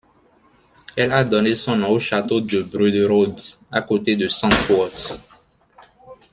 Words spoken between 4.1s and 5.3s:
de Santpoort.